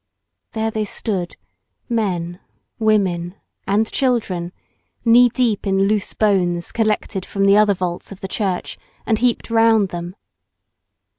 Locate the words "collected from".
6.71-7.45